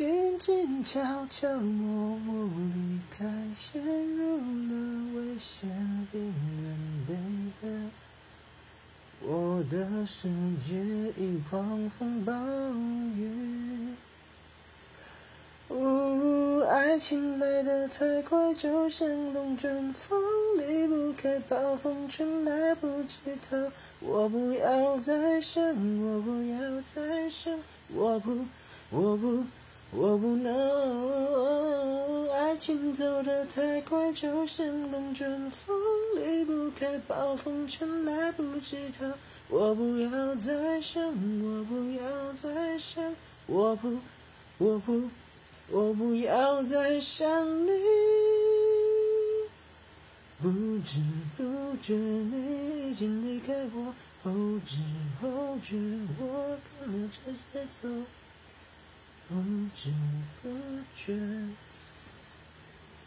[0.00, 3.22] 静静悄悄默默离开，
[3.54, 3.82] 陷
[4.16, 5.68] 入了危险
[6.10, 7.90] 边缘，baby。
[9.20, 10.78] 我的世界
[11.22, 12.32] 已狂风暴
[13.14, 13.94] 雨。
[15.68, 20.18] 呜，爱情来得太快，就像龙卷风，
[20.56, 23.70] 离不开暴风圈，来不及逃。
[24.00, 25.62] 我不要再想，
[26.02, 27.60] 我不要再想，
[27.92, 28.46] 我不，
[28.88, 29.44] 我不，
[29.92, 32.28] 我不能。
[32.30, 35.76] 爱情走得太快，就像龙卷风，
[36.16, 39.06] 离不开暴风圈，来不及逃。
[39.48, 43.14] 我不要再想，我不要再想，
[43.46, 43.98] 我不，
[44.58, 45.08] 我不。
[45.72, 47.70] 我不要再想你，
[50.42, 50.48] 不
[50.84, 51.00] 知
[51.36, 53.94] 不觉你已经离开我，
[54.24, 54.78] 后知
[55.22, 55.76] 后觉
[56.18, 57.18] 我跟着
[57.52, 57.88] 节奏，
[59.30, 59.36] 不
[59.72, 59.92] 知
[60.42, 60.48] 不
[60.92, 61.14] 觉。